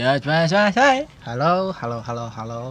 Mas, 0.00 0.24
mas, 0.24 0.48
mas. 0.48 0.72
Halo, 1.28 1.76
halo, 1.76 2.00
halo, 2.00 2.32
halo. 2.32 2.62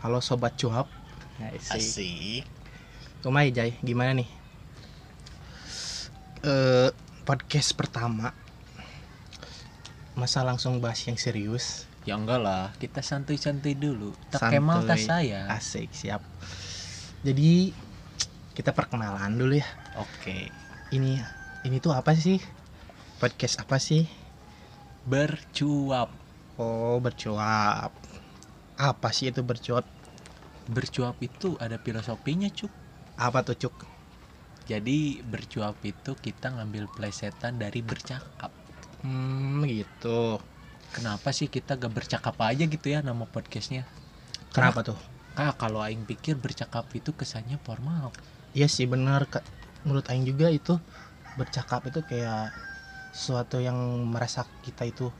Halo 0.00 0.18
sobat 0.24 0.56
cuap. 0.56 0.88
Asik. 1.36 1.76
Asik. 1.76 2.42
Kumai 3.20 3.52
Jai, 3.52 3.76
gimana 3.84 4.16
nih? 4.16 4.24
Eh 6.48 6.88
podcast 7.28 7.76
pertama. 7.76 8.32
Masa 10.16 10.40
langsung 10.48 10.80
bahas 10.80 11.04
yang 11.04 11.20
serius? 11.20 11.84
Ya 12.08 12.16
enggak 12.16 12.40
lah, 12.40 12.72
kita 12.80 13.04
santuy-santuy 13.04 13.76
dulu. 13.76 14.16
Tak 14.32 14.56
kemal 14.56 14.88
tas 14.88 15.04
saya. 15.04 15.44
Asik, 15.52 15.92
siap. 15.92 16.24
Jadi 17.20 17.76
kita 18.56 18.72
perkenalan 18.72 19.36
dulu 19.36 19.60
ya. 19.60 19.68
Oke. 20.00 20.48
Ini 20.88 21.20
ini 21.68 21.76
tuh 21.84 21.92
apa 21.92 22.16
sih? 22.16 22.40
Podcast 23.20 23.60
apa 23.60 23.76
sih? 23.76 24.08
Bercuap. 25.10 26.06
Oh, 26.54 27.02
bercuap. 27.02 27.90
Apa 28.78 29.10
sih 29.10 29.34
itu 29.34 29.42
bercuap? 29.42 29.82
Bercuap 30.70 31.18
itu 31.18 31.58
ada 31.58 31.82
filosofinya, 31.82 32.46
Cuk. 32.46 32.70
Apa 33.18 33.42
tuh, 33.42 33.58
Cuk? 33.58 33.74
Jadi 34.70 35.18
bercuap 35.26 35.82
itu 35.82 36.14
kita 36.14 36.54
ngambil 36.54 36.86
plesetan 36.94 37.58
dari 37.58 37.82
bercakap. 37.82 38.54
Hmm, 39.02 39.66
gitu. 39.66 40.38
Kenapa 40.94 41.34
sih 41.34 41.50
kita 41.50 41.74
gak 41.74 41.90
bercakap 41.90 42.38
aja 42.46 42.70
gitu 42.70 42.86
ya 42.86 43.02
nama 43.02 43.26
podcastnya? 43.26 43.82
Kenapa 44.54 44.86
tuh? 44.86 44.98
Kak, 45.34 45.58
kalau 45.58 45.82
Aing 45.82 46.06
pikir 46.06 46.38
bercakap 46.38 46.86
itu 46.94 47.10
kesannya 47.10 47.58
formal. 47.66 48.14
Iya 48.54 48.70
sih 48.70 48.86
benar 48.86 49.26
Kak. 49.26 49.42
Menurut 49.82 50.06
Aing 50.06 50.22
juga 50.22 50.54
itu 50.54 50.78
bercakap 51.34 51.90
itu 51.90 51.98
kayak 52.06 52.69
sesuatu 53.10 53.58
yang 53.58 53.76
merasa 54.06 54.46
kita 54.60 54.82
itu 54.82 55.10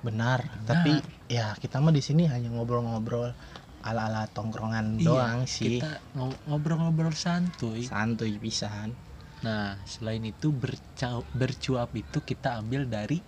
benar. 0.00 0.44
Benar. 0.44 0.66
Tapi 0.66 0.92
ya 1.26 1.54
kita 1.54 1.78
mah 1.78 1.90
di 1.90 2.00
sini 2.00 2.24
hanya 2.24 2.48
ngobrol-ngobrol 2.48 3.34
ala-ala 3.80 4.24
tongkrongan 4.26 4.96
doang 4.98 5.44
sih. 5.44 5.76
Iya, 5.76 5.84
Kita 5.84 5.90
ngo- 6.14 6.40
ngobrol-ngobrol 6.46 7.12
santuy. 7.12 7.84
Santuy 7.84 8.36
pisan. 8.36 8.96
Nah, 9.40 9.76
selain 9.84 10.24
itu 10.24 10.48
berca- 10.50 11.20
bercuap 11.30 11.92
itu 11.92 12.18
kita 12.18 12.56
ambil 12.56 12.84
dari 12.84 13.20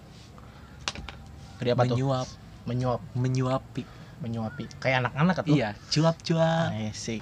Dari 1.57 1.73
apa 1.73 1.85
tuh? 1.85 1.97
menyuap, 1.97 2.29
Menyuap, 2.65 3.01
menyuapi. 3.15 3.85
menyuapi. 4.19 4.65
Kayak 4.77 5.07
anak-anak 5.07 5.37
atau? 5.39 5.53
Iya, 5.53 5.71
cuap-cuap. 5.89 6.73
Asik. 6.73 7.21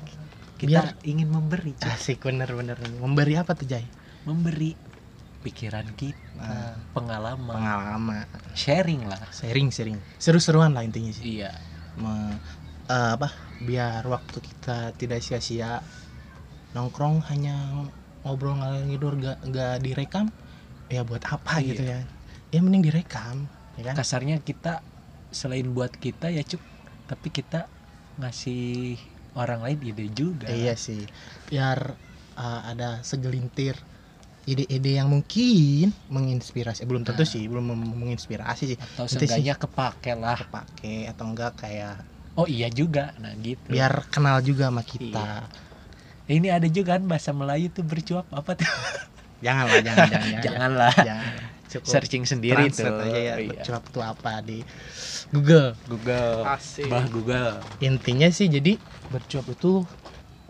Kita 0.55 0.71
Biar- 0.71 0.95
ingin 1.03 1.27
memberi, 1.27 1.75
Cuk. 1.75 1.87
Asik 1.87 2.23
bener-bener. 2.23 2.79
Memberi 2.98 3.35
apa 3.35 3.55
tuh 3.55 3.67
Jai? 3.67 3.83
memberi 4.25 4.73
pikiran 5.45 5.87
kita, 5.92 6.17
Nah, 6.41 6.75
pengalaman, 6.97 7.53
pengalaman, 7.55 8.25
sharing 8.56 9.05
lah. 9.05 9.20
sharing-sharing. 9.31 10.01
Seru-seruan 10.17 10.73
lah 10.73 10.83
intinya 10.83 11.12
sih. 11.12 11.45
Iya. 11.45 11.53
me- 11.95 12.41
eh, 12.91 13.11
apa 13.14 13.31
biar 13.62 14.03
waktu 14.11 14.42
kita 14.42 14.91
tidak 14.98 15.23
sia-sia 15.23 15.78
nongkrong 16.75 17.23
hanya 17.31 17.55
ngobrol 18.27 18.59
ngalor 18.59 18.83
ngidur 18.83 19.14
gak, 19.23 19.39
gak 19.55 19.78
direkam 19.78 20.27
ya 20.91 21.06
buat 21.06 21.23
apa 21.31 21.62
Iya. 21.62 21.69
gitu 21.70 21.83
ya 21.86 21.98
ya 22.51 22.58
mending 22.61 22.83
direkam 22.83 23.47
ya 23.79 23.83
kan 23.92 23.95
Kasarnya 23.95 24.42
kita 24.42 24.83
selain 25.31 25.70
buat 25.70 25.95
kita 25.95 26.31
ya, 26.34 26.42
Cuk, 26.42 26.62
tapi 27.06 27.31
kita 27.31 27.67
ngasih 28.19 28.98
orang 29.34 29.62
lain 29.67 29.79
ide 29.83 30.06
juga. 30.14 30.47
iya 30.51 30.75
sih 30.75 31.06
biar 31.47 31.95
eh, 32.39 32.61
ada 32.75 33.03
segelintir 33.06 33.79
ide-ide 34.45 34.92
yang 34.95 35.09
mungkin 35.09 35.89
menginspirasi 36.06 36.84
eh, 36.84 36.87
belum 36.87 37.03
tentu 37.03 37.20
Nah. 37.20 37.28
sih 37.28 37.45
belum 37.45 37.64
menginspirasi 37.97 38.62
sih 38.67 38.78
Atau 38.78 39.05
Nanti 39.05 39.17
sih. 39.17 39.19
seenggaknya 39.25 39.55
kepake 39.56 40.13
lah. 40.14 40.36
kepake 40.39 41.08
atau 41.08 41.24
enggak 41.27 41.52
kayak 41.57 41.96
Oh 42.35 42.45
iya 42.45 42.67
juga. 42.67 43.14
Nah, 43.17 43.30
gitu. 43.39 43.70
biar 43.70 44.11
kenal 44.11 44.42
juga 44.42 44.67
sama 44.67 44.83
kita 44.83 45.46
Ini 46.24 46.51
ada 46.51 46.67
juga 46.67 46.96
kan 46.96 47.05
bahasa 47.05 47.30
Melayu 47.30 47.69
tuh 47.69 47.83
bercuap 47.83 48.27
apa 48.29 48.52
tuh? 48.55 48.67
jangan 49.45 49.64
lah 49.67 49.80
jangan 49.80 50.08
jangan 50.08 50.29
jangan, 50.29 50.42
Janganlah. 50.42 50.95
jangan. 50.98 51.35
Cukup 51.64 51.86
Searching 51.86 52.24
sendiri 52.24 52.64
tuh. 52.69 52.86
aja 52.86 53.11
ya 53.11 53.35
Iya. 53.35 53.48
bercuap 53.51 53.83
itu 53.85 54.01
apa 54.01 54.33
di 54.40 54.58
Google 55.30 55.73
Google. 55.85 56.45
Asik. 56.45 56.86
Bah 56.86 57.05
Google. 57.07 57.58
intinya 57.79 58.29
sih 58.29 58.46
jadi 58.46 58.77
bercuap 59.08 59.48
itu 59.48 59.83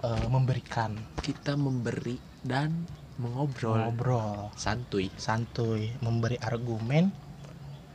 eh, 0.01 0.27
memberikan 0.27 0.93
Kita 1.17 1.55
memberi 1.55 2.17
dan 2.41 2.85
mengobrol. 3.21 3.79
ngobrol 3.79 4.51
Santuy. 4.59 5.11
santuy 5.15 5.95
memberi 6.03 6.37
argumen 6.43 7.15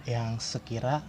yang 0.08 0.40
sekira 0.40 1.04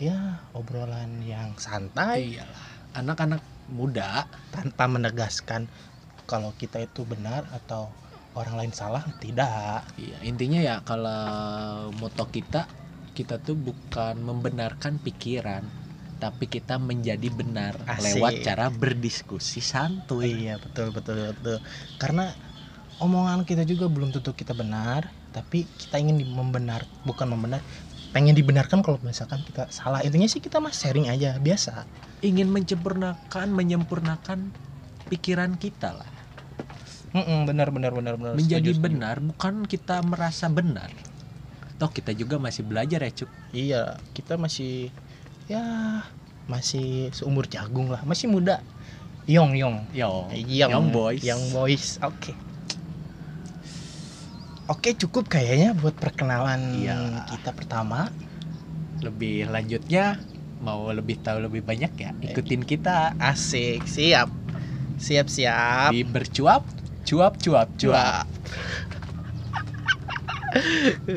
ya 0.00 0.40
obrolan 0.56 1.20
yang 1.22 1.54
santai 1.60 2.36
Iyalah. 2.40 2.70
Anak-anak 2.92 3.40
muda 3.72 4.28
tanpa 4.52 4.84
menegaskan 4.84 5.64
kalau 6.28 6.52
kita 6.56 6.80
itu 6.84 7.08
benar 7.08 7.48
atau 7.52 7.88
orang 8.36 8.56
lain 8.64 8.72
salah 8.72 9.04
tidak 9.20 9.84
Iya, 9.96 10.16
intinya 10.24 10.60
ya 10.60 10.80
kalau 10.84 11.88
moto 11.96 12.28
kita 12.28 12.68
kita 13.12 13.36
tuh 13.40 13.52
bukan 13.52 14.24
membenarkan 14.24 14.96
pikiran, 14.96 15.68
tapi 16.16 16.48
kita 16.48 16.80
menjadi 16.80 17.28
benar 17.28 17.76
Asik. 17.84 18.16
lewat 18.16 18.32
cara 18.40 18.72
berdiskusi 18.72 19.60
santuy. 19.60 20.48
iya 20.48 20.56
betul 20.56 20.96
betul 20.96 21.36
betul 21.36 21.60
karena 22.00 22.32
omongan 23.00 23.46
kita 23.46 23.64
juga 23.64 23.88
belum 23.88 24.12
tentu 24.12 24.34
kita 24.34 24.52
benar 24.52 25.08
tapi 25.32 25.64
kita 25.80 25.96
ingin 25.96 26.20
membenar 26.28 26.84
bukan 27.06 27.30
membenar 27.32 27.62
pengen 28.12 28.36
dibenarkan 28.36 28.84
kalau 28.84 29.00
misalkan 29.00 29.40
kita 29.40 29.64
salah 29.72 30.04
intinya 30.04 30.28
sih 30.28 30.42
kita 30.42 30.60
mah 30.60 30.72
sharing 30.72 31.08
aja 31.08 31.40
biasa 31.40 31.88
Ingin 32.22 32.54
menyempurnakan, 32.54 33.50
menyempurnakan 33.50 34.54
pikiran 35.10 35.58
kita 35.58 35.90
lah. 35.90 36.06
Mm-mm, 37.10 37.50
benar 37.50 37.74
benar 37.74 37.90
benar 37.90 38.14
benar 38.14 38.38
menjadi 38.38 38.70
Setuju, 38.70 38.78
setuju. 38.78 38.86
benar, 38.86 39.16
bukan 39.18 39.54
kita 39.66 39.98
merasa 40.06 40.46
benar. 40.46 40.86
Toh 41.82 41.90
kita 41.90 42.14
juga 42.14 42.38
masih 42.38 42.62
belajar 42.62 43.02
ya, 43.02 43.10
Cuk. 43.10 43.30
iya 43.50 43.98
kita 44.14 44.38
masih 44.38 44.94
ya 45.50 45.66
masih 46.46 47.10
seumur 47.10 47.50
jagung 47.50 47.90
lah 47.90 48.06
masih 48.06 48.30
muda 48.30 48.62
yong 49.26 49.58
yong 49.58 49.82
Yo, 49.90 50.30
young, 50.46 50.70
young 50.70 50.86
boys. 50.94 51.22
young 51.26 51.42
boys 51.50 51.98
oke 52.02 52.30
oke 54.72 54.96
cukup 54.96 55.28
kayaknya 55.28 55.76
buat 55.76 55.92
perkenalan 55.92 56.80
Iya. 56.80 57.28
kita 57.28 57.52
pertama. 57.52 58.08
Lebih 59.04 59.52
lanjutnya 59.52 60.16
mau 60.64 60.88
lebih 60.88 61.20
tahu 61.20 61.44
lebih 61.44 61.60
banyak 61.60 61.92
ya, 61.98 62.10
ikutin 62.24 62.64
kita. 62.64 63.12
Asik 63.20 63.84
siap. 63.84 64.32
Siap 64.96 65.26
siap. 65.28 65.90
Di 65.92 66.06
bercuap, 66.06 66.64
cuap 67.04 67.36
cuap 67.36 67.68
cuap. 67.76 68.24
cuap 68.24 68.26